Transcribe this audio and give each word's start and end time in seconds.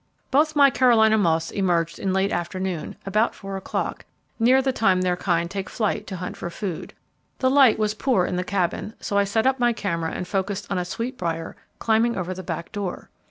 Both 0.31 0.55
my 0.55 0.71
Carolina 0.71 1.15
moths 1.15 1.51
emerged 1.51 1.99
in 1.99 2.11
late 2.11 2.31
afternoon, 2.31 2.95
about 3.05 3.35
four 3.35 3.55
o'clock, 3.55 4.03
near 4.39 4.59
the 4.59 4.71
time 4.71 5.01
their 5.01 5.15
kind 5.15 5.47
take 5.47 5.69
flight 5.69 6.07
to 6.07 6.15
hunt 6.15 6.35
for 6.35 6.49
food. 6.49 6.95
The 7.37 7.51
light 7.51 7.77
was 7.77 7.93
poor 7.93 8.25
in 8.25 8.35
the 8.35 8.43
Cabin, 8.43 8.95
so 8.99 9.19
I 9.19 9.25
set 9.25 9.45
up 9.45 9.59
my 9.59 9.73
camera 9.73 10.09
and 10.11 10.27
focused 10.27 10.65
on 10.71 10.79
a 10.79 10.85
sweetbrier 10.85 11.55
climbing 11.77 12.17
over 12.17 12.33
the 12.33 12.41
back 12.41 12.71
door. 12.71 13.11